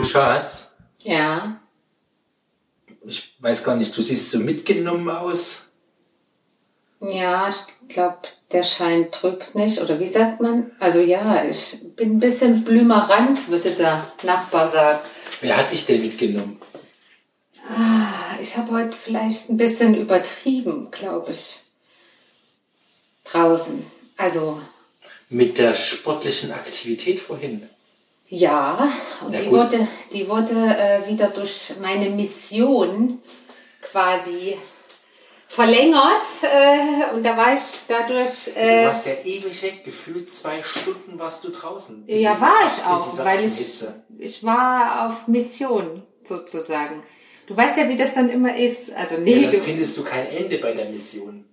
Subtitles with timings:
[0.00, 0.68] Du Schatz,
[1.02, 1.60] Ja.
[3.04, 5.64] ich weiß gar nicht, du siehst so mitgenommen aus.
[7.02, 8.16] Ja, ich glaube,
[8.50, 9.78] der Schein drückt nicht.
[9.82, 10.70] Oder wie sagt man?
[10.80, 15.00] Also ja, ich bin ein bisschen blümerant, würde der Nachbar sagen.
[15.42, 16.58] Wer hat dich denn mitgenommen?
[18.40, 21.60] Ich habe heute vielleicht ein bisschen übertrieben, glaube ich.
[23.24, 23.84] Draußen.
[24.16, 24.62] Also
[25.28, 27.68] Mit der sportlichen Aktivität vorhin.
[28.30, 28.88] Ja,
[29.26, 33.20] und die wurde, die wurde äh, wieder durch meine Mission
[33.82, 34.56] quasi
[35.48, 36.22] verlängert.
[36.42, 38.44] Äh, und da war ich dadurch...
[38.54, 42.04] Du Äh, warst ja ewig weg, gefühlt zwei Stunden warst du draußen.
[42.06, 43.84] Ja, dieser- war ich auch, weil ich,
[44.18, 47.02] ich war auf Mission sozusagen.
[47.46, 48.92] Du weißt ja, wie das dann immer ist.
[48.92, 51.44] Also nee, Ja, dann du, findest du kein Ende bei der Mission.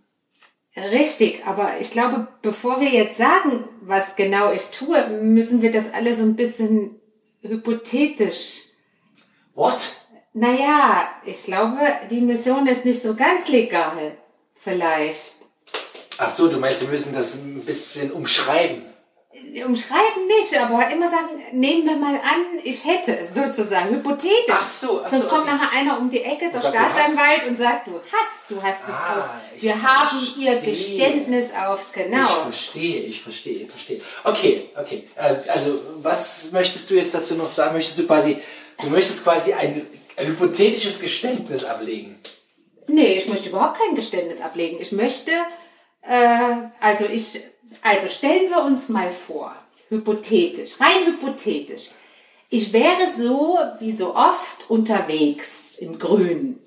[0.78, 5.94] Richtig, aber ich glaube, bevor wir jetzt sagen, was genau ich tue, müssen wir das
[5.94, 7.00] alles so ein bisschen
[7.42, 8.64] hypothetisch.
[9.54, 9.80] What?
[10.34, 11.80] Naja, ich glaube,
[12.12, 14.18] die Mission ist nicht so ganz legal.
[14.60, 15.38] Vielleicht.
[16.20, 18.84] Ach so, du meinst, wir müssen das ein bisschen umschreiben.
[19.66, 24.36] Umschreiben nicht, aber immer sagen, nehmen wir mal an, ich hätte, sozusagen, hypothetisch.
[24.52, 25.52] Ach so, ach Sonst so, kommt okay.
[25.56, 28.90] nachher einer um die Ecke, der sagt, Staatsanwalt, und sagt, du hast, du hast es
[28.94, 29.56] Ah, auch.
[29.56, 30.98] ich Wir haben ihr verstehe.
[30.98, 32.26] Geständnis auf, Ich genau.
[32.28, 34.02] verstehe, ich verstehe, ich verstehe.
[34.24, 35.04] Okay, okay.
[35.16, 37.74] Äh, Also, was möchtest du jetzt dazu noch sagen?
[37.74, 38.38] Möchtest du quasi,
[38.82, 42.20] du möchtest quasi ein hypothetisches Geständnis ablegen?
[42.88, 44.78] Nee, ich möchte überhaupt kein Geständnis ablegen.
[44.80, 45.32] Ich möchte,
[46.04, 47.40] äh, also ich,
[47.82, 49.54] also stellen wir uns mal vor,
[49.90, 51.90] hypothetisch, rein hypothetisch.
[52.50, 56.60] Ich wäre so wie so oft unterwegs im Grünen.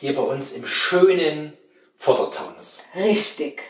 [0.00, 1.52] Hier bei uns im schönen
[1.98, 2.82] Vordertaunus.
[2.96, 3.60] Richtig.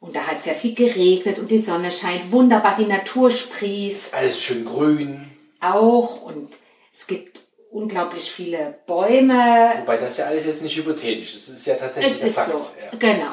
[0.00, 4.14] Und da hat es ja viel geregnet und die Sonne scheint wunderbar, die Natur sprießt
[4.14, 5.30] Alles schön grün.
[5.60, 6.48] auch und
[6.92, 9.74] es gibt unglaublich viele Bäume.
[9.80, 11.48] Wobei das ja alles jetzt nicht hypothetisch ist.
[11.48, 12.50] Es ist ja tatsächlich Es ist Fakt.
[12.52, 12.98] so, Ja.
[12.98, 13.32] genau.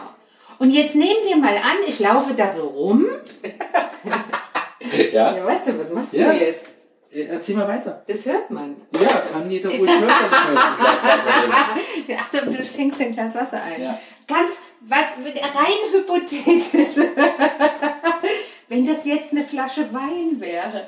[0.59, 3.05] Und jetzt nehmen wir mal an, ich laufe da so rum.
[5.13, 5.35] Ja?
[5.35, 6.31] Ja, weißt du, was machst Ja.
[6.31, 6.65] du jetzt?
[7.11, 8.03] Erzähl mal weiter.
[8.07, 8.75] Das hört man.
[8.99, 12.19] Ja, kann jeder ruhig hören, dass ich mir Glas Wasser nehme.
[12.19, 13.81] Ach, du, du schenkst ein Glas Wasser ein.
[13.81, 13.99] Ja.
[14.27, 15.17] Ganz, was,
[15.55, 17.03] rein hypothetisch.
[18.67, 20.87] Wenn das jetzt eine Flasche Wein wäre.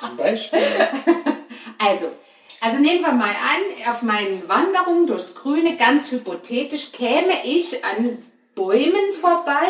[0.00, 0.60] Zum Beispiel.
[1.78, 2.06] Also,
[2.64, 8.16] also nehmen wir mal an, auf meinen Wanderungen durchs Grüne, ganz hypothetisch, käme ich an
[8.54, 9.68] Bäumen vorbei,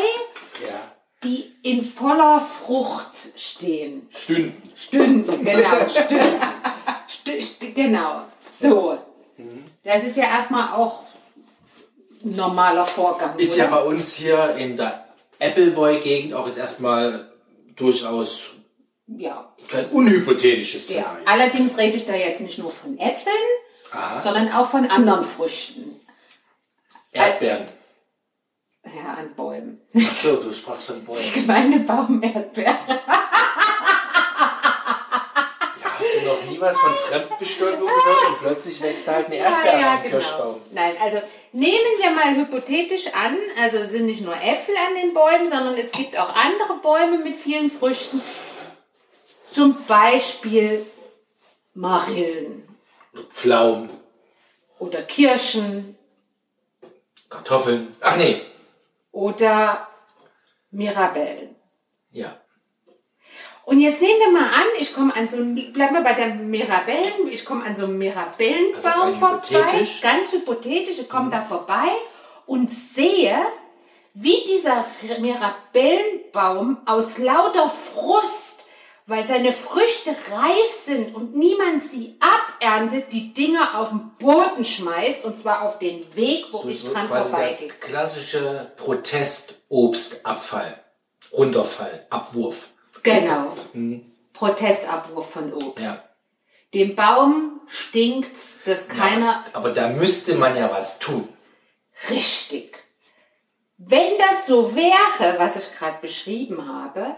[0.62, 0.80] Ja.
[1.24, 4.08] die in voller Frucht stehen.
[4.14, 4.70] Stunden.
[4.76, 6.40] Stünden, genau, Stünden.
[7.08, 8.22] Stü st genau,
[8.60, 8.96] so.
[9.82, 11.02] Das ist ja erstmal auch
[12.24, 13.36] ein normaler Vorgang.
[13.38, 13.64] Ist oder?
[13.64, 15.04] ja bei uns hier in der
[15.40, 17.28] Appleboy-Gegend auch jetzt erstmal
[17.74, 18.50] durchaus
[19.06, 19.54] ja.
[19.68, 21.02] kein unhypothetisches ja.
[21.02, 21.26] Szenario.
[21.26, 23.34] Allerdings rede ich da jetzt nicht nur von Äpfeln,
[24.22, 26.00] sondern auch von anderen Früchten.
[27.12, 27.66] Erdbeeren.
[28.84, 29.80] Ja, an Bäumen.
[29.94, 31.22] Achso, du sprachst von Bäumen.
[31.46, 32.76] Meine Baumerdbeere.
[35.82, 39.36] Ja, hast du noch nie was von Fremdbestäubung gehört und plötzlich wächst da halt eine
[39.36, 40.60] Erdbeere am Kirschbaum.
[40.72, 41.22] Nein, also
[41.52, 45.74] nehmen wir mal hypothetisch an, also es sind nicht nur Äpfel an den Bäumen, sondern
[45.76, 48.20] es gibt auch andere Bäume mit vielen Früchten.
[49.54, 50.84] Zum Beispiel
[51.74, 52.68] Marillen
[53.30, 53.88] Pflaumen,
[54.80, 55.96] oder Kirschen
[57.30, 57.94] Kartoffeln.
[58.00, 58.42] Ach nee.
[59.12, 59.86] oder
[60.72, 61.54] Mirabellen.
[62.10, 62.36] Ja.
[63.64, 67.28] Und jetzt nehmen wir mal an, ich komme an so bleiben wir bei der Mirabellen,
[67.30, 70.00] ich komme an so einem Mirabellenbaum Also vorbei, hypothetisch.
[70.00, 71.88] ganz hypothetisch, ich komme da vorbei
[72.46, 73.36] und sehe,
[74.14, 74.84] wie dieser
[75.20, 78.43] Mirabellenbaum aus lauter Frust,
[79.06, 85.24] weil seine Früchte reif sind und niemand sie aberntet, die Dinger auf den Boden schmeißt,
[85.24, 87.68] und zwar auf den Weg, wo ich dran quasi vorbeigehe.
[87.68, 90.80] klassische Protestobstabfall.
[91.32, 92.70] Runterfall, Abwurf.
[93.02, 93.52] Genau.
[94.32, 95.84] Protestabwurf von Obst.
[95.84, 96.02] Ja.
[96.72, 101.28] Dem Baum stinkt's, dass keiner Aber da müsste man ja was tun.
[102.10, 102.78] richtig.
[103.76, 107.14] Wenn das so wäre, was ich gerade beschrieben habe,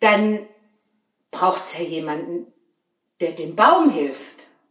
[0.00, 0.48] dann
[1.30, 2.52] braucht's ja jemanden,
[3.20, 4.20] der dem Baum hilft.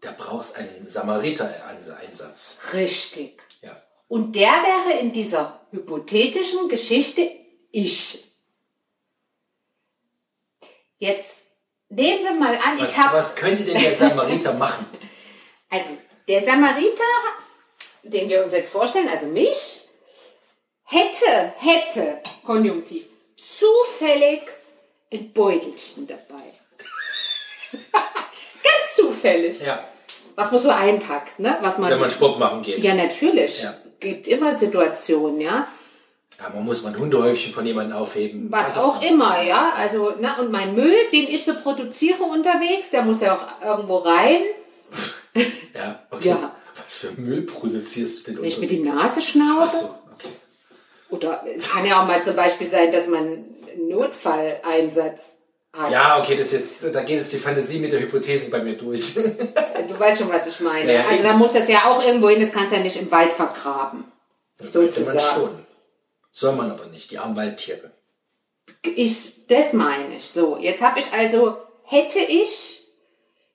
[0.02, 2.60] Da brauchst einen Samariter-Einsatz.
[2.74, 3.42] Richtig.
[3.62, 3.76] Ja.
[4.08, 7.30] Und der wäre in dieser hypothetischen Geschichte
[7.72, 8.26] ich.
[10.98, 11.48] Jetzt
[11.90, 14.86] nehmen wir mal an, Was, ich habe was könnte denn der Samariter machen?
[15.70, 15.90] Also,
[16.28, 17.04] der Samariter,
[18.04, 19.88] den wir uns jetzt vorstellen, also mich,
[20.84, 24.42] hätte, hätte, konjunktiv, zufällig
[25.12, 26.44] ein Beutelchen dabei.
[29.00, 29.60] zufällig.
[29.62, 29.84] Ja.
[30.36, 31.58] Was man so einpackt, ne?
[31.62, 32.84] Was man, Wenn man Sport machen geht.
[32.84, 33.64] ja, natürlich.
[33.64, 33.74] Ja.
[34.00, 35.68] Gibt immer Situationen, ja.
[36.40, 38.48] Ja, man muss mal ein Hundehäufchen von jemandem aufheben.
[38.50, 39.74] Was Also, auch immer, ja.
[39.76, 43.98] Also, na, und mein Müll, den ich so produziere unterwegs, der muss ja auch irgendwo
[43.98, 44.40] rein.
[45.76, 46.30] Ja, okay.
[46.30, 46.56] Ja.
[46.76, 48.42] Was für Müll produzierst du denn?
[48.42, 49.90] Wenn ich mit die Nase schnauze.
[51.10, 55.36] Oder es kann ja auch mal zum Beispiel sein, dass man einen Notfalleinsatz
[55.78, 55.92] hat.
[55.92, 59.16] Ja, okay, das jetzt, da geht jetzt die Fantasie mit der Hypothese bei mir durch.
[59.88, 60.94] Du weißt schon, was ich meine.
[60.94, 63.10] Ja, also da muss das ja auch irgendwo hin, das kannst du ja nicht im
[63.12, 64.04] Wald vergraben.
[64.58, 65.20] Könnte man Sozusagen.
[65.20, 65.66] schon.
[66.32, 67.92] Soll man aber nicht, die armen Waldtiere.
[68.84, 70.30] Ich, das meine ich.
[70.30, 72.88] So, jetzt habe ich also, hätte ich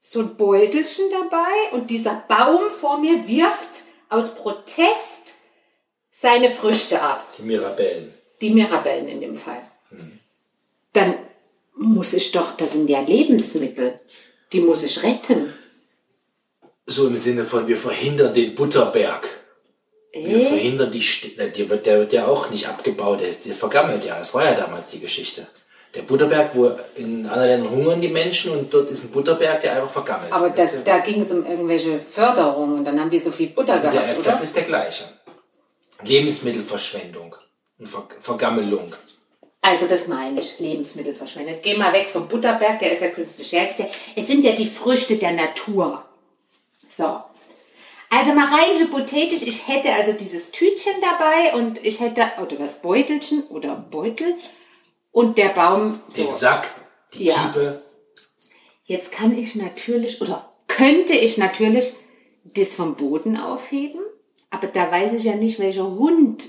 [0.01, 5.14] so ein Beutelchen dabei und dieser Baum vor mir wirft aus Protest
[6.25, 7.23] seine Früchte ab.
[7.39, 8.13] Die Mirabellen.
[8.41, 9.61] Die Mirabellen in dem Fall.
[10.95, 11.15] Dann
[11.77, 14.01] muss ich doch, das sind ja Lebensmittel,
[14.53, 15.53] die muss ich retten.
[16.87, 19.29] So im Sinne von, wir verhindern den Butterberg.
[20.13, 20.47] Wir Äh?
[20.47, 21.05] verhindern die,
[21.37, 24.19] der, wird, der wird ja auch nicht abgebaut, der, der vergammelt ja.
[24.19, 25.47] Das war ja damals die Geschichte.
[25.95, 29.73] Der Butterberg, wo in anderen Ländern hungern die Menschen und dort ist ein Butterberg, der
[29.77, 30.33] einfach vergammelt.
[30.33, 33.79] Aber Das da ging es um irgendwelche Förderungen und dann haben die so viel Butter
[33.79, 34.43] der gehabt, Effekt oder?
[34.43, 35.05] ist der gleiche.
[36.03, 37.35] Lebensmittelverschwendung
[37.79, 38.95] und Ver Vergammelung.
[39.61, 41.57] Also das meine ich, Lebensmittelverschwendung.
[41.63, 43.97] Geh mal weg vom Butterberg, der ist ja künstlich hergestellt.
[44.15, 46.05] Es sind ja die Früchte der Natur.
[46.89, 47.23] So.
[48.11, 52.81] Also mal rein hypothetisch, ich hätte also dieses Tütchen dabei und ich hätte, oder das
[52.83, 54.35] Beutelchen oder Beutel
[55.11, 56.37] und der Baum Den so.
[56.37, 56.71] Sack,
[57.15, 57.35] die Ja.
[57.35, 57.83] Kiepe.
[58.85, 61.95] Jetzt kann ich natürlich, oder könnte ich natürlich
[62.45, 64.01] das vom Boden aufheben,
[64.55, 66.45] aber da weiß ich ja nicht, welcher Hund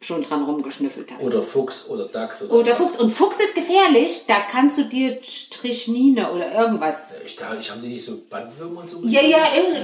[0.00, 1.22] schon dran rumgeschnüffelt hat.
[1.22, 2.54] Oder Fuchs oder Dachs oder.
[2.54, 2.96] Oder Fuchs.
[2.96, 6.96] Und Fuchs ist gefährlich, da kannst du dir Strichnie oder irgendwas.
[7.24, 9.00] Ich, da, ich, haben die nicht so Bandwürmer und so?
[9.04, 9.38] Ja, ja,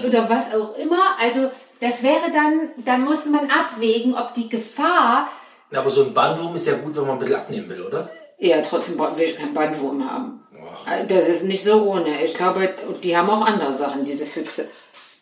[0.04, 1.16] oder was auch immer.
[1.20, 5.28] Also, das wäre dann, da muss man abwägen, ob die Gefahr,
[5.70, 8.10] Na, Aber so ein Bandwurm ist ja gut, wenn man ein bisschen abnehmen will, oder?
[8.38, 10.40] ja, trotzdem will ich keinen Bandwurm haben.
[11.08, 12.24] Das ist nicht so ohne.
[12.24, 14.68] Ich glaube, die haben auch andere Sachen, diese Füchse.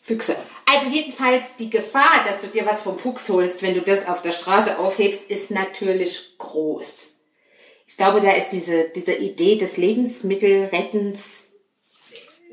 [0.07, 0.35] Füchse.
[0.65, 4.21] Also jedenfalls die Gefahr, dass du dir was vom Fuchs holst, wenn du das auf
[4.21, 7.15] der Straße aufhebst, ist natürlich groß.
[7.87, 11.43] Ich glaube, da ist diese, diese Idee des Lebensmittelrettens,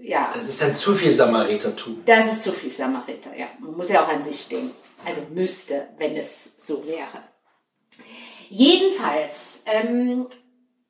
[0.03, 2.03] ja, Das ist dann zu viel Samaritertum.
[2.05, 3.47] das ist zu viel Samariter, ja.
[3.61, 4.73] Man muss ja auch an sich denken.
[5.07, 7.23] Also müsste, wenn es so wäre.
[8.51, 10.27] Jedenfalls, ähm,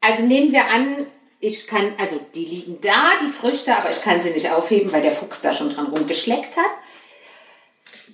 [0.01, 1.07] also nehmen wir an,
[1.45, 5.03] ich kann, also die liegen da, die Früchte, aber ich kann sie nicht aufheben, weil
[5.03, 6.71] der Fuchs da schon dran rumgeschleckt hat.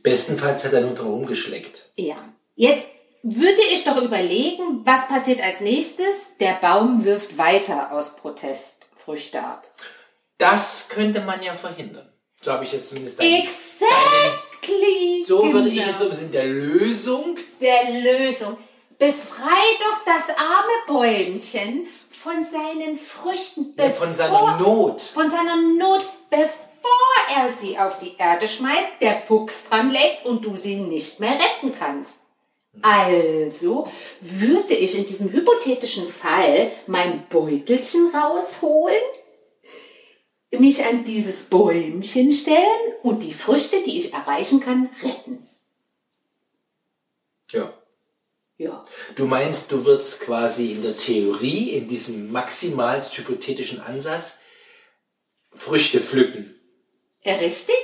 [0.02, 1.90] Bestenfalls hat er nur dran rumgeschleckt.
[1.96, 2.16] Ja.
[2.56, 2.88] Jetzt
[3.22, 6.30] würde ich doch überlegen, was passiert als nächstes?
[6.40, 9.68] Der Baum wirft weiter aus Protest Früchte ab.
[10.38, 12.10] Das könnte man ja verhindern.
[12.40, 13.90] So habe ich jetzt zumindest Exactly.
[15.26, 17.36] So würde ich jetzt so in der Lösung.
[17.60, 18.56] der Lösung.
[18.98, 21.86] Befrei doch das arme Bäumchen
[22.22, 25.00] von seinen Früchten, Ja, von seiner Not.
[25.00, 30.44] Von seiner Not, bevor er sie auf die Erde schmeißt, der Fuchs dran legt und
[30.44, 32.20] du sie nicht mehr retten kannst.
[32.82, 33.88] Also
[34.20, 39.02] würde ich in diesem hypothetischen Fall mein Beutelchen rausholen,
[40.52, 45.46] mich an dieses Bäumchen stellen und die Früchte, die ich erreichen kann, retten.
[47.52, 47.72] Ja.
[48.58, 48.84] Ja.
[49.20, 54.38] Du meinst, du würdest quasi in der Theorie, in diesem maximal hypothetischen Ansatz,
[55.52, 56.58] Früchte pflücken.
[57.26, 57.76] Richtig?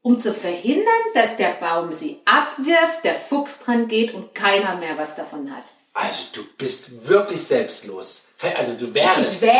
[0.00, 4.96] Um zu verhindern, dass der Baum sie abwirft, der Fuchs dran geht und keiner mehr
[4.96, 5.64] was davon hat.
[5.92, 8.26] Also du bist wirklich selbstlos.
[8.56, 9.32] Also du wärst.
[9.32, 9.56] Ich wäre,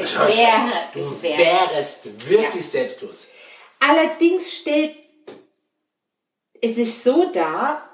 [0.00, 1.70] ich wäre, Du ich wäre.
[1.74, 2.70] wärst wirklich Ja.
[2.70, 3.26] selbstlos.
[3.80, 4.94] Allerdings stellt
[6.60, 7.88] es sich so dar,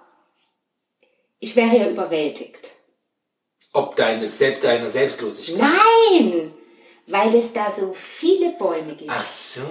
[1.41, 2.71] ich wäre ja überwältigt.
[3.73, 5.61] Ob deine, selbst, deiner Selbstlosigkeit.
[5.61, 6.53] Nein!
[7.07, 9.11] Weil es da so viele Bäume gibt.
[9.11, 9.63] Ach so.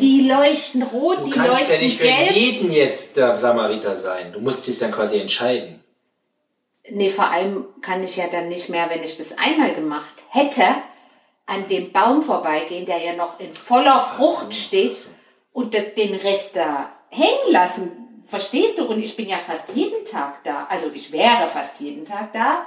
[0.00, 2.30] Die leuchten rot, Du die kannst ja leuchten nicht für gelb.
[2.32, 4.32] jeden jetzt der Samariter sein.
[4.32, 5.82] Du musst dich dann quasi entscheiden.
[6.90, 10.64] Nee, vor allem kann ich ja dann nicht mehr, wenn ich das einmal gemacht hätte,
[11.46, 14.96] an dem Baum vorbeigehen, der ja noch in voller Frucht steht
[15.52, 18.01] und das, den Rest da hängen lassen.
[18.32, 18.86] Verstehst du?
[18.86, 20.66] Und ich bin ja fast jeden Tag da.
[20.70, 22.66] Also ich wäre fast jeden Tag da.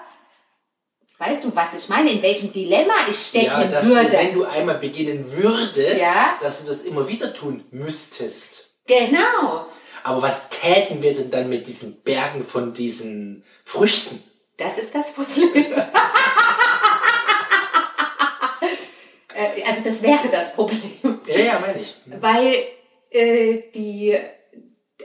[1.18, 2.12] Weißt du, was ich meine?
[2.12, 4.12] In welchem Dilemma ich stecken Ja, dass würde?
[4.12, 6.36] du, wenn du einmal beginnen würdest, Ja.
[6.40, 8.68] dass du das immer wieder tun müsstest.
[8.86, 9.66] genau.
[10.04, 14.22] Aber was täten wir denn dann mit diesen Bergen von diesen Früchten?
[14.58, 15.50] Das ist das Problem.
[19.38, 21.20] Äh, also das wäre das Problem.
[21.28, 21.94] Ja, ja, meine ich.
[22.06, 22.64] Weil Weil
[23.12, 24.18] äh, die,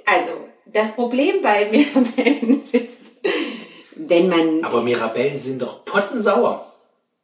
[0.05, 2.89] also das Problem bei Mirabellen ist,
[3.97, 6.67] wenn man, Aber Mirabellen sind doch pottensauer.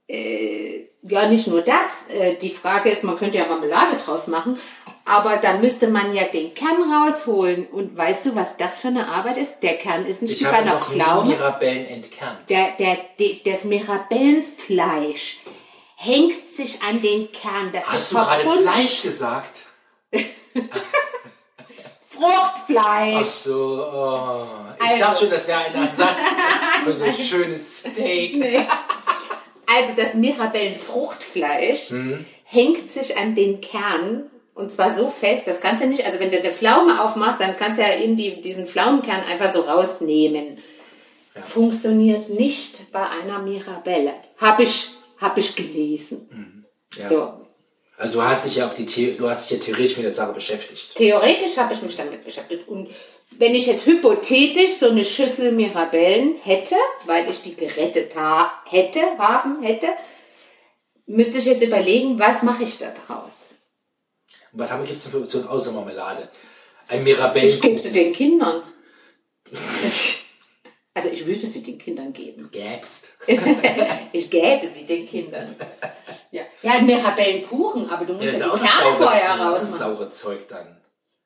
[0.09, 4.59] ja nicht nur das, äh, die Frage ist, man könnte ja Marmelade draus machen,
[5.05, 7.67] aber da müsste man ja den Kern rausholen.
[7.69, 9.61] Und weißt du, was das für eine Arbeit ist?
[9.61, 11.31] Der Kern ist nicht Ich habe noch Pflaume.
[11.31, 12.39] Mirabellen entkernt.
[12.49, 15.39] Der, der, die, das Mirabellenfleisch
[15.95, 17.71] hängt sich an den Kern.
[17.73, 19.59] Das ist Hast du gerade Fleisch gesagt?
[22.17, 23.17] Fruchtfleisch.
[23.19, 24.47] Ach so, oh.
[24.79, 24.99] Ich Also.
[25.01, 26.19] dachte schon, das wäre ein Ersatz
[26.85, 28.45] für so ein schönes Steak.
[29.67, 32.25] Also das Mirabellenfruchtfleisch Mhm.
[32.45, 36.31] hängt sich an den Kern und zwar so fest, das kannst du nicht, also wenn
[36.31, 40.57] du eine Pflaume aufmachst, dann kannst du ja in die, diesen Pflaumenkern einfach so rausnehmen.
[41.49, 44.13] Funktioniert nicht bei einer Mirabelle.
[44.41, 44.89] Habe ich,
[45.21, 46.29] hab ich gelesen.
[46.31, 46.65] Mhm.
[46.99, 47.09] Ja.
[47.09, 47.46] So.
[47.99, 50.15] Also du hast dich ja auf die The du hast dich ja theoretisch mit der
[50.15, 50.95] Sache beschäftigt.
[50.97, 52.69] Theoretisch habe ich mich damit beschäftigt.
[52.69, 52.91] Und
[53.31, 56.77] wenn ich jetzt hypothetisch so eine Schüssel Mirabellen hätte,
[57.07, 59.89] weil ich die gerettet ha hätte, haben hätte,
[61.07, 63.51] müsste ich jetzt überlegen, was mache ich da draus?
[64.53, 66.29] Und was haben wir jetzt für Optionen außer Marmelade?
[66.89, 68.63] Ein Ich Mirabellen gebe sie den Kindern.
[70.97, 72.49] Also ich würde sie den Kindern geben.
[72.51, 73.05] gäbst.
[74.13, 75.55] Ich gäbe sie den Kindern.
[76.31, 80.09] Ja, ja Mirabellenkuchen, aber du musst Ja, ja, die Kerne saure, vorher das ist saure
[80.09, 80.81] Zeug dann.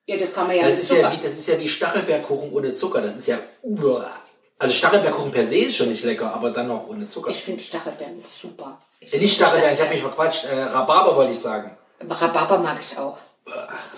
[0.07, 2.73] Ja, das kann man ja Das ist ja, wie, das ist ja wie Stachelbeerkuchen ohne
[2.73, 3.01] Zucker.
[3.01, 3.39] Das ist ja.
[3.61, 4.11] uah.
[4.59, 7.31] Also Stachelbeerkuchen per se ist schon nicht lecker, aber dann noch ohne Zucker.
[7.31, 8.77] Ich finde Stachelbeeren super.
[8.99, 10.45] Ich Äh, nicht find Stachelbeeren, ich habe mich verquatscht.
[10.45, 11.77] Äh, Rhabarber wollte ich sagen.
[12.01, 13.17] Rhabarber mag ich auch.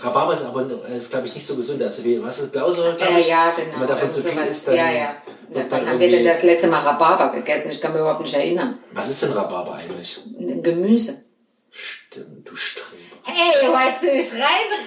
[0.02, 1.82] Rhabarber ist aber, äh, ist, glaube ich, nicht so gesund.
[1.82, 3.28] Ist wie, was ist Blausäure, glaube Ja, ich.
[3.28, 3.72] ja, genau.
[3.74, 4.76] Wenn man davon Also zu viel sowas- isst, dann.
[4.76, 4.94] ja, ja.
[5.00, 5.16] ja
[5.54, 7.70] wann man haben wir denn das letzte Mal Rhabarber gegessen?
[7.72, 8.80] Ich kann mich überhaupt nicht erinnern.
[8.94, 10.20] Was ist denn Rhabarber eigentlich?
[10.40, 11.24] Ein Gemüse.
[11.72, 12.90] Stimmt, du Streber.
[13.24, 14.44] Hey, wolltest du mich Ich wollte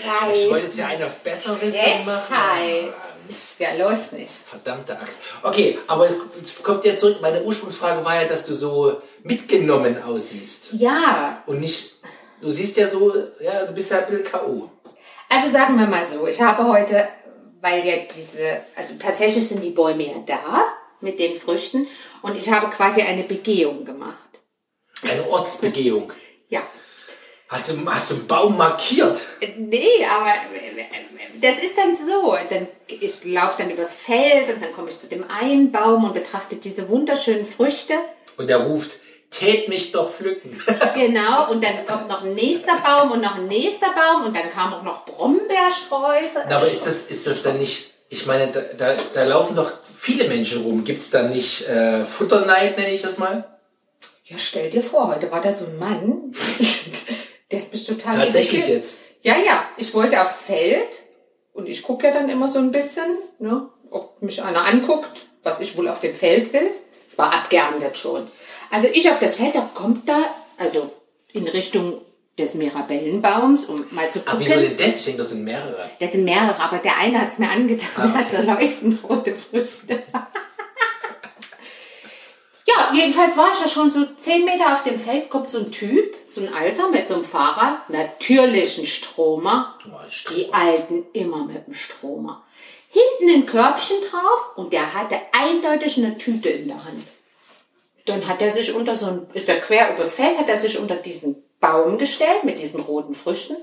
[0.06, 0.66] reinreißen?
[0.68, 2.06] jetzt ja einen auf Frechheit.
[2.06, 2.92] machen.
[3.58, 4.30] Ja, läuft nicht.
[4.48, 5.18] Verdammte Axt.
[5.42, 6.08] Okay, aber
[6.62, 7.16] kommt ja zurück.
[7.20, 10.68] Meine Ursprungsfrage war ja, dass du so mitgenommen aussiehst.
[10.74, 11.94] Ja, Und nicht,
[12.40, 14.70] du siehst ja so, ja, du bist ja ein bisschen K.O.
[15.28, 17.08] also sagen wir mal so, ich habe heute,
[17.60, 20.64] weil ja diese, also tatsächlich sind die Bäume ja da
[21.00, 21.86] mit den Früchten
[22.22, 24.16] und ich habe quasi eine Begehung gemacht.
[25.02, 26.12] Eine Ortsbegehung.
[26.48, 26.62] Ja.
[27.48, 29.20] Hast du, hast du einen Baum markiert?
[29.58, 30.32] Nee, aber
[31.40, 32.36] das ist dann so.
[32.50, 36.14] Dann, ich laufe dann übers Feld und dann komme ich zu dem einen Baum und
[36.14, 37.94] betrachte diese wunderschönen Früchte.
[38.36, 38.92] Und er ruft,
[39.38, 40.60] tät mich doch pflücken.
[40.94, 44.50] Genau, und dann kommt noch ein nächster Baum und noch ein nächster Baum und dann
[44.50, 46.44] kamen auch noch Brombeersträuße.
[46.48, 49.70] Na, aber ist das, ist das dann nicht, ich meine, da, da, da laufen doch
[49.98, 50.84] viele Menschen rum.
[50.84, 53.44] Gibt es da nicht äh, Futterneid, nenne ich das mal?
[54.24, 56.32] Ja, stell dir vor, heute war da so ein Mann,
[57.50, 58.82] der hat mich total Tatsächlich irritiert.
[58.84, 58.98] jetzt?
[59.22, 61.02] Ja, ja, ich wollte aufs Feld
[61.52, 65.10] und ich gucke ja dann immer so ein bisschen, ne, ob mich einer anguckt,
[65.42, 66.70] was ich wohl auf dem Feld will.
[67.08, 68.26] Es war abgeerntet schon.
[68.70, 70.18] Also ich auf das Feld, da kommt da,
[70.58, 70.90] also
[71.32, 72.00] in Richtung
[72.38, 74.46] des Mirabellenbaums, um mal zu Ach, gucken.
[74.46, 74.96] wieso denn das?
[74.98, 75.90] Ich denke, das sind mehrere.
[76.00, 79.02] Das sind mehrere, aber der eine hat es mir angetan, Ah, der hat so leuchtend
[79.08, 79.98] rote Früchte.
[82.66, 85.70] ja, jedenfalls war ich ja schon so zehn Meter auf dem Feld, kommt so ein
[85.70, 89.78] Typ, so ein Alter mit so einem Fahrrad, natürlichen Stromer.
[89.86, 92.42] Oh, ich Die Alten immer mit dem Stromer.
[92.90, 97.04] Hinten ein Körbchen drauf und der hatte eindeutig eine Tüte in der Hand.
[98.06, 100.78] Dann hat er sich unter so ein, ist er quer übers Feld, hat er sich
[100.78, 103.56] unter diesen Baum gestellt mit diesen roten Früchten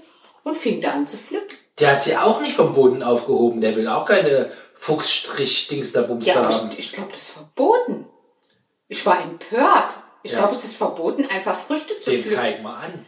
[0.44, 1.58] und fing da an zu pflücken.
[1.80, 3.62] Der hat sie auch nicht vom Boden aufgehoben.
[3.62, 6.70] Der will auch keine Fuchsstrich-Dings da Bums Ja, haben.
[6.74, 8.06] ich, ich glaube, das ist verboten.
[8.90, 9.94] Ich war empört.
[10.24, 10.40] Ich Ja.
[10.40, 12.38] glaube, es ist verboten, einfach Früchte zu Den pflücken.
[12.38, 13.06] zeig mal an.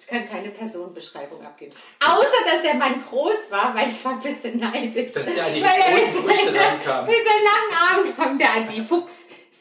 [0.00, 1.72] Ich kann keine Personenbeschreibung abgeben.
[2.04, 5.12] Außer, dass der Mann groß war, weil ich war ein bisschen neidisch.
[5.12, 7.06] Dass der an die Weil großen mit Früchte seinen- rankam.
[7.06, 7.74] Mit seinen langen
[8.06, 9.12] Armen kam der an die Fuchs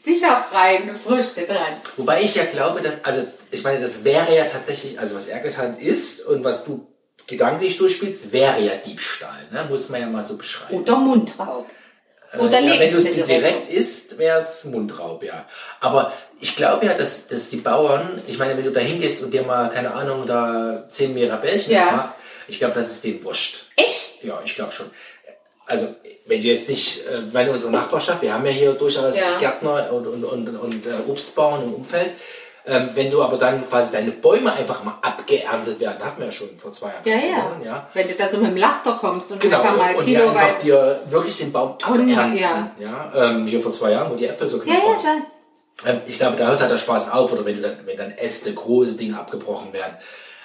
[0.03, 1.73] sicher freien Früchte dran.
[1.97, 5.39] Wobei ich ja glaube, dass, also ich meine, das wäre ja tatsächlich, also was er
[5.39, 6.87] getan ist und was du
[7.27, 9.65] gedanklich durchspielst, wäre ja Diebstahl, ne?
[9.69, 10.79] muss man ja mal so beschreiben.
[10.81, 11.69] Oder Mundraub.
[12.39, 13.39] Oder Äh, ja, wenn du es Lebensmittelrettung.
[13.41, 15.45] direkt isst, wäre es Mundraub, ja.
[15.81, 19.31] Aber ich glaube ja, dass, dass die Bauern, ich meine, wenn du da hingehst und
[19.31, 21.91] dir mal, keine Ahnung, da zehn Mirabellchen Ja.
[21.91, 22.15] machst,
[22.49, 23.65] ich glaube, das ist denen wurscht.
[23.75, 24.23] Echt?
[24.23, 24.89] Ja, ich glaube schon.
[25.65, 25.87] Also,
[26.25, 29.37] wenn du jetzt nicht, äh, weil unsere Nachbarschaft, wir haben ja hier durchaus Ja.
[29.39, 32.11] Gärtner und, und, und, und äh, Obstbauern im Umfeld.
[32.65, 36.31] Ähm, wenn du aber dann quasi deine Bäume einfach mal abgeerntet werden, hatten wir ja
[36.31, 37.01] schon vor zwei Jahren.
[37.05, 37.61] Ja, ja.
[37.65, 37.89] ja.
[37.93, 40.39] Wenn du da so mit dem Laster kommst und Genau, einfach mal und kiloweise...
[40.39, 42.37] einfach dir wirklich den Baum abernten.
[42.37, 42.71] ja.
[42.79, 44.97] ja ähm, hier vor zwei Jahren, wo die Äpfel so Ja, knapp ja, waren.
[44.97, 45.89] schon.
[45.89, 48.53] Ähm, ich glaube, da hört halt der Spaß auf, oder wenn, dann, wenn dann Äste,
[48.53, 49.93] große Dinge abgebrochen werden.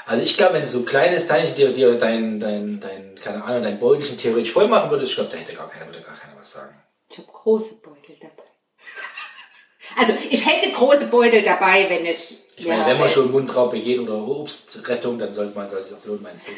[0.07, 3.43] Also ich glaube, wenn du so ein kleines Teilchen dir, dir dein, dein, dein, keine
[3.43, 6.15] Ahnung, dein Beutelchen theoretisch voll machen würdest, ich glaube, da hätte gar keiner, würde gar
[6.15, 6.75] keiner was sagen.
[7.09, 8.33] Ich habe große Beutel dabei.
[9.97, 12.39] Also ich hätte große Beutel dabei, wenn ich.
[12.57, 16.05] Ich meine, ja, wenn man schon Mundraub geht oder Obstrettung, dann sollte man es auch
[16.05, 16.53] lohnen, meinst du?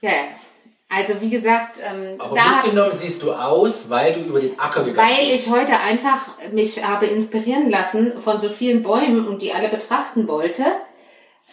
[0.00, 0.10] Ja,
[0.88, 4.84] also wie gesagt, ähm, Aber da, mitgenommen siehst du aus, weil du über den Acker
[4.84, 5.46] gegangen weil bist.
[5.46, 10.28] ich heute einfach mich habe inspirieren lassen von so vielen Bäumen und die alle betrachten
[10.28, 10.64] wollte,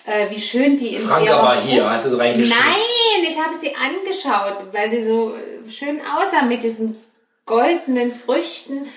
[0.10, 2.60] äh, wie schön die in Franka ihrer war hier, hast du reingeschnitzt.
[2.60, 6.98] Nein, ich habe sie angeschaut, weil sie so äh, schön aussah mit diesen
[7.46, 8.88] goldenen Früchten,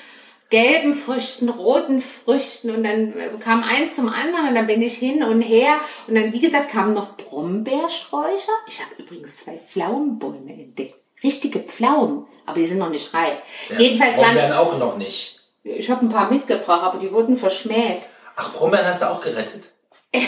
[0.48, 4.94] gelben Früchten, roten Früchten und dann äh, kam eins zum anderen und dann bin ich
[4.94, 5.74] hin und her
[6.06, 8.52] und dann, wie gesagt, kamen noch Brombeersträucher.
[8.66, 10.94] Ich habe übrigens zwei Pflaumenbäume entdeckt.
[11.22, 13.36] Richtige Pflaumen, aber die sind noch nicht reif.
[13.78, 15.40] Jedenfalls Brombeeren waren, auch noch nicht.
[15.62, 18.02] ich habe ein paar mitgebracht, aber die wurden verschmäht.
[18.34, 19.71] Ach, Brombeeren hast du auch gerettet.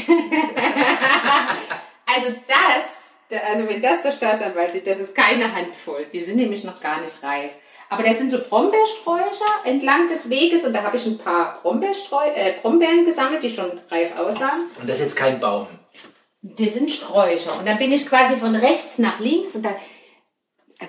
[2.17, 6.07] Also das, also wenn das der Staatsanwalt sieht, das ist keine Handvoll.
[6.13, 7.53] Die sind nämlich noch gar nicht reif.
[7.91, 12.27] Aber das sind so Brombeersträucher entlang des Weges und da habe ich ein paar Brombeerstreu
[12.35, 14.63] äh, Brombeeren gesammelt, die schon reif aussahen.
[14.81, 15.67] Und das ist jetzt kein Baum.
[16.43, 17.59] Die sind Sträucher.
[17.59, 19.71] Und dann bin ich quasi von rechts nach links und da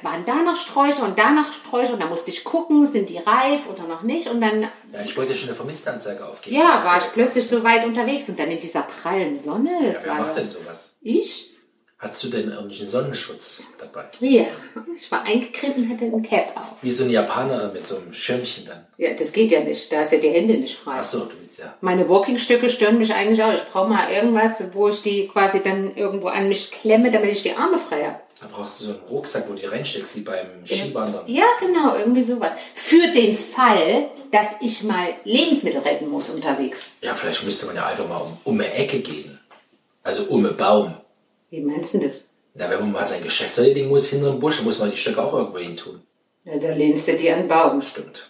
[0.01, 3.17] waren da noch Sträucher und da noch Sträucher und da musste ich gucken, sind die
[3.17, 4.27] reif oder noch nicht.
[4.27, 4.69] Und dann, Ja,
[5.05, 6.55] ich wollte schon eine Vermisstenanzeige aufgeben.
[6.57, 9.69] ja, war ich plötzlich so weit unterwegs und dann in dieser prallen Sonne.
[9.81, 10.97] Ja, wer war macht denn sowas?
[11.01, 11.51] ich.
[11.97, 14.03] Hast du denn irgendwelchen Sonnenschutz dabei?
[14.19, 14.43] Ja,
[14.97, 16.75] ich war eingecremt und hatte ein Cap auf.
[16.81, 18.85] Wie so eine Japanerin mit so einem Schirmchen dann.
[18.97, 19.91] Ja, das geht ja nicht.
[19.91, 20.97] Da ist ja die Hände nicht frei.
[20.99, 21.73] Ach so, du willst ja.
[21.79, 23.53] Meine Walkingstücke stören mich eigentlich auch.
[23.53, 27.43] Ich brauche mal irgendwas, wo ich die quasi dann irgendwo an mich klemme, damit ich
[27.43, 28.19] die Arme frei habe.
[28.39, 31.23] Da brauchst du so einen Rucksack, wo du die reinsteckst, wie beim Skiwandern.
[31.27, 32.53] Ja, genau, irgendwie sowas.
[32.73, 36.87] Für den Fall, dass ich mal Lebensmittel retten muss unterwegs.
[37.01, 39.39] Ja, vielleicht müsste man ja einfach mal um, um eine Ecke gehen.
[40.03, 40.93] Also um einen Baum.
[41.49, 42.23] Wie meinst du das?
[42.55, 45.23] Na, wenn man mal sein Geschäft erledigen muss, hinter dem Busch, muss man die Stöcke
[45.23, 46.01] auch irgendwo hin tun.
[46.43, 47.81] Na, da lehnst du dir an den Baum.
[47.81, 48.29] Stimmt.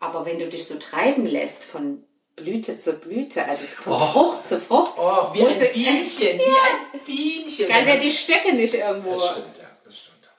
[0.00, 2.02] Aber wenn du dich so treiben lässt von
[2.36, 3.96] Blüte zu Blüte, also von Oh.
[4.06, 6.40] Frucht zu Frucht, Oh, wie ein Bienchen, Bienchen.
[7.74, 9.14] Da sind ja die Stöcke nicht irgendwo.
[9.14, 10.30] Das stimmt, ja, das stimmt.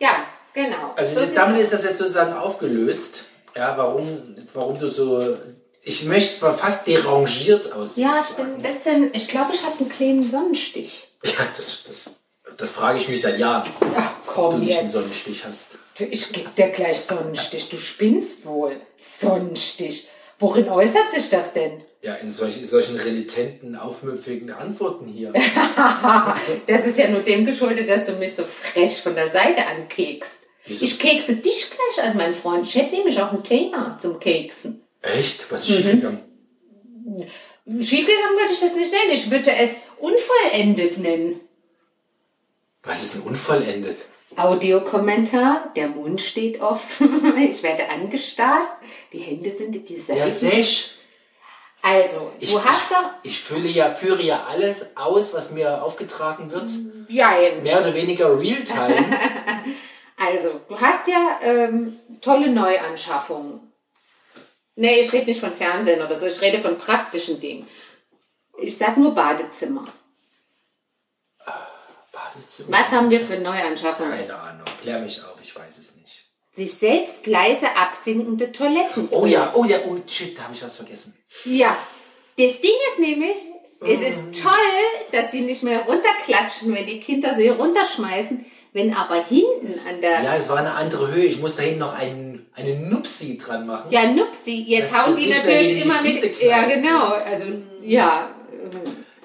[0.00, 0.10] Ja,
[0.54, 0.92] genau.
[0.96, 3.24] Also So damit ist das jetzt sozusagen aufgelöst.
[3.56, 5.36] Ja, warum, warum du so,
[5.82, 7.96] ich möchte mal fast derangiert aus.
[7.96, 11.08] Ja, ich bin ein bisschen, ich glaube, ich habe einen kleinen Sonnenstich.
[11.24, 12.10] Ja, das, das,
[12.56, 14.92] das frage ich mich seit Jahren, Ach ob du komm nicht einen.
[14.92, 15.70] Sonnenstich hast.
[15.98, 17.68] Du, Ich geb dir gleich Sonnenstich.
[17.68, 18.80] Du spinnst wohl.
[18.96, 20.08] Sonnenstich.
[20.38, 21.82] Worin äußert sich das denn?
[22.02, 25.32] Ja, in solchen, solchen renitenten, aufmüpfigen Antworten hier.
[26.66, 30.30] Das ist ja nur dem geschuldet, dass du mich so frech von der Seite ankekst.
[30.66, 30.84] Wieso?
[30.84, 32.66] Ich kekse dich gleich an, mein Freund.
[32.66, 34.82] Ich hätte nämlich auch ein Thema zum Keksen.
[35.02, 35.50] Echt?
[35.50, 35.74] Was ist Mhm.
[35.82, 36.20] schiefgegangen?
[37.66, 39.12] Schiefgegangen würde ich das nicht nennen.
[39.12, 41.40] Ich würde es unvollendet nennen.
[42.84, 43.98] Was ist ein unvollendet?
[44.36, 48.68] Audiokommentar, der Mund steht offen, ich werde angestarrt,
[49.12, 50.20] die Hände sind in die Seiten.
[50.20, 50.90] Ja, sech.
[51.88, 53.10] Also, Ich, du hast doch...
[53.22, 56.70] ich, ich fülle ja, führe ja alles aus, was mir aufgetragen wird.
[57.08, 57.62] Jein.
[57.62, 58.94] Mehr oder weniger real-time.
[60.20, 63.72] Also, du hast ja ähm, tolle Neuanschaffungen.
[64.74, 67.68] Nee, ich rede nicht von Fernsehen oder so, ich rede von praktischen Dingen.
[68.58, 69.84] Ich sag nur Badezimmer.
[72.12, 72.68] Badezimmer.
[72.68, 74.10] Was haben wir für Neuanschaffungen?
[74.10, 74.64] Keine Ahnung.
[74.80, 75.97] Klär mich auf, ich weiß es nicht.
[76.58, 79.06] Sich selbst leise absinkende Toiletten.
[79.12, 81.14] Oh ja, oh ja, oh shit, da habe ich was vergessen.
[81.44, 81.76] Ja.
[82.36, 83.36] Das Ding ist nämlich,
[83.80, 84.50] es ist toll,
[85.12, 88.44] dass die nicht mehr runterklatschen, wenn die Kinder sie runterschmeißen.
[88.72, 91.26] Wenn aber hinten an der Ja, es war eine andere Höhe.
[91.26, 93.92] Ich muss da hinten noch einen, eine Nupsi dran machen.
[93.92, 96.42] Ja, Nupsi, jetzt Das hauen die natürlich die immer Füße mit.
[96.42, 97.12] Ja, genau.
[97.24, 97.46] Also,
[97.84, 98.30] ja.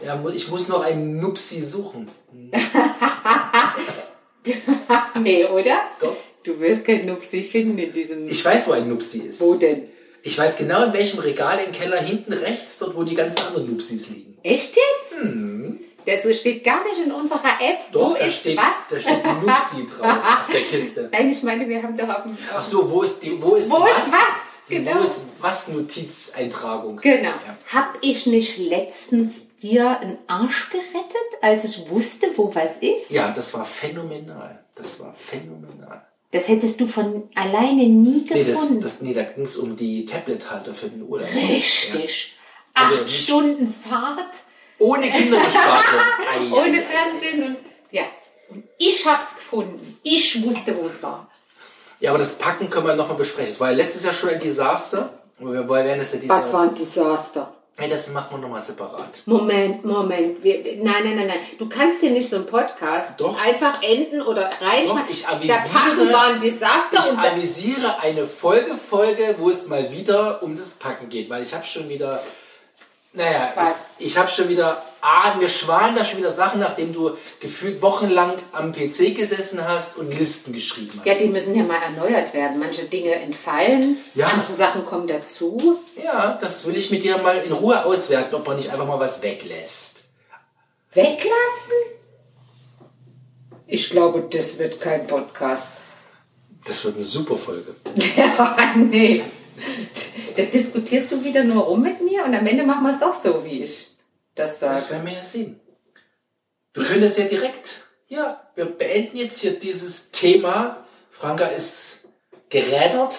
[0.05, 2.07] Ja, ich muss noch einen Nupsi suchen.
[5.21, 5.77] Nee, oder?
[6.01, 6.17] Doch.
[6.43, 8.29] Du wirst kein Nupsi finden in diesem.
[8.29, 9.39] Ich weiß, wo ein Nupsi ist.
[9.39, 9.83] Wo denn?
[10.25, 13.69] Ich weiß genau, in welchem Regal im Keller hinten rechts, dort wo die ganzen anderen
[13.69, 14.37] Nupsis liegen.
[14.41, 15.31] Echt jetzt?
[16.05, 17.87] Das steht gar nicht in unserer App.
[17.87, 17.91] Hm.
[17.91, 18.87] Doch, wo da ist steht, was?
[18.89, 21.09] da steht Nupsi drauf auf der Kiste.
[21.11, 22.37] Nein, ich meine, wir haben doch auf dem.
[22.53, 23.89] Ach so, wo ist die, wo ist Wo was?
[23.97, 24.19] ist was?
[24.69, 24.95] Genau.
[24.95, 26.97] Wo ist was Notizeintragung?
[26.97, 27.29] Genau.
[27.29, 27.57] Ja.
[27.73, 33.09] Hab ich nicht letztens dir einen Arsch gerettet, als ich wusste, wo was ist?
[33.09, 34.63] Ja, das war phänomenal.
[34.75, 36.01] Das war phänomenal.
[36.33, 38.81] Das hättest du von alleine nie Nee, das, gefunden.
[38.81, 41.27] das, nee da ging es um die Tablet-Halter für den Urlaub.
[41.31, 42.33] Richtig.
[42.75, 42.81] Ja.
[42.85, 44.33] Also Acht Stunden Fahrt.
[44.79, 45.99] Ohne Kinderbespaßung.
[46.51, 46.81] Ohne.
[46.81, 47.57] Fernsehen und
[47.91, 48.01] ja.
[48.49, 49.99] Und ich hab's gefunden.
[50.01, 51.29] Ich wusste, wo es war.
[51.99, 53.53] Ja, aber das Packen können wir nochmal besprechen.
[53.53, 55.13] Es war ja letztes Jahr schon ein Desaster.
[55.37, 57.53] Wir werden es ja Was war ein Desaster?
[57.75, 59.23] Hey, das machen wir nochmal separat.
[59.25, 60.43] Moment, Moment.
[60.43, 61.39] Wir, nein, nein, nein, nein.
[61.57, 63.35] Du kannst hier nicht so einen Podcast Doch.
[63.43, 64.87] einfach enden oder reinschreiben.
[64.89, 69.49] Doch, ich Der avisiere- Packen war ein Desaster Ich und avisiere eine Folge, Folge, wo
[69.49, 72.21] es mal wieder um das Packen geht, weil ich habe schon wieder,
[73.13, 73.95] naja, Was?
[73.97, 77.81] ich, ich habe schon wieder, ah, mir schwaren da schon wieder Sachen, nachdem du gefühlt
[77.81, 81.05] wochenlang am PC gesessen hast und Listen geschrieben hast.
[81.05, 82.57] ja, die müssen ja mal erneuert werden.
[82.57, 84.27] Manche Dinge entfallen, Ja.
[84.27, 85.77] andere Sachen kommen dazu.
[86.03, 88.99] Ja, das will ich mit dir mal in Ruhe auswerten, ob man nicht einfach mal
[88.99, 90.03] was weglässt.
[90.93, 91.31] Weglassen?
[93.67, 95.63] Ich glaube, das wird kein Podcast.
[96.65, 97.75] Das wird eine super Folge.
[98.15, 99.21] Ja, nee.
[100.35, 103.13] Da diskutierst du wieder nur rum mit mir und am Ende machen wir es doch
[103.13, 103.89] so, wie ich
[104.35, 104.89] das Das sage.
[104.91, 105.59] werden wir ja sehen.
[106.73, 107.69] Wir können das ja direkt,
[108.07, 110.85] ja, wir beenden jetzt hier dieses Thema.
[111.11, 111.99] Franka ist
[112.49, 113.15] gerädert,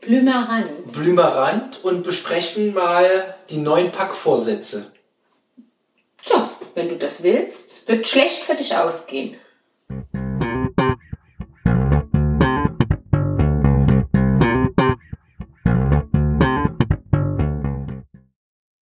[0.00, 0.92] Blümerand.
[0.92, 4.92] blümerant und besprechen mal die neuen Packvorsätze.
[6.24, 9.38] Tja, wenn du das willst, wird schlecht für dich ausgehen.